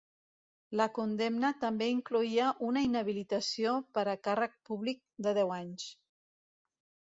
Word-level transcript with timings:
La 0.79 0.85
condemna 0.95 1.51
també 1.63 1.89
incloïa 1.97 2.47
una 2.69 2.83
inhabilitació 2.87 3.75
per 3.99 4.07
a 4.07 4.17
càrrec 4.31 4.59
públic 4.73 5.05
de 5.29 5.37
deu 5.43 5.57
anys. 5.61 5.89